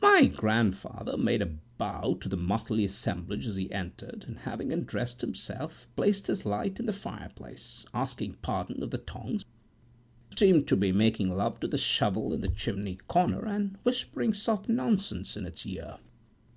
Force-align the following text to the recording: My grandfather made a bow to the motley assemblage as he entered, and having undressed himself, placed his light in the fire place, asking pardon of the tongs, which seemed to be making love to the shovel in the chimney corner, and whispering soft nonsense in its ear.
My 0.00 0.26
grandfather 0.26 1.16
made 1.16 1.42
a 1.42 1.56
bow 1.78 2.14
to 2.20 2.28
the 2.28 2.36
motley 2.36 2.84
assemblage 2.84 3.44
as 3.48 3.56
he 3.56 3.72
entered, 3.72 4.24
and 4.28 4.38
having 4.38 4.72
undressed 4.72 5.20
himself, 5.20 5.88
placed 5.96 6.28
his 6.28 6.46
light 6.46 6.78
in 6.78 6.86
the 6.86 6.92
fire 6.92 7.32
place, 7.34 7.84
asking 7.92 8.34
pardon 8.34 8.84
of 8.84 8.92
the 8.92 8.98
tongs, 8.98 9.44
which 10.30 10.38
seemed 10.38 10.68
to 10.68 10.76
be 10.76 10.92
making 10.92 11.36
love 11.36 11.58
to 11.58 11.66
the 11.66 11.76
shovel 11.76 12.32
in 12.32 12.40
the 12.40 12.46
chimney 12.46 13.00
corner, 13.08 13.44
and 13.46 13.76
whispering 13.82 14.32
soft 14.32 14.68
nonsense 14.68 15.36
in 15.36 15.44
its 15.44 15.66
ear. 15.66 15.98